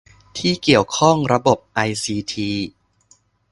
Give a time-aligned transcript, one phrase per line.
[0.37, 2.51] ที่เกี่ยวข้องระบบไอซีที